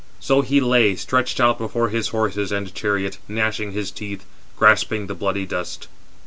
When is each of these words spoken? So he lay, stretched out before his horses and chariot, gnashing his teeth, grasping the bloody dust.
So 0.19 0.41
he 0.41 0.59
lay, 0.59 0.95
stretched 0.95 1.39
out 1.39 1.59
before 1.59 1.89
his 1.89 2.07
horses 2.07 2.51
and 2.51 2.73
chariot, 2.73 3.19
gnashing 3.27 3.73
his 3.73 3.91
teeth, 3.91 4.25
grasping 4.57 5.05
the 5.05 5.13
bloody 5.13 5.45
dust. 5.45 5.87